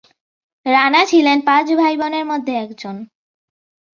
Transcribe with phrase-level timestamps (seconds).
[0.65, 2.95] রানা ছিলেন পাঁচ ভাইবোনের মধ্যে একজন।